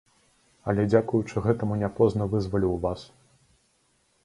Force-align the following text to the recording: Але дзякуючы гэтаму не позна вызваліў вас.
Але 0.71 0.85
дзякуючы 0.93 1.43
гэтаму 1.49 1.77
не 1.83 1.91
позна 2.01 2.29
вызваліў 2.33 2.73
вас. 2.89 3.07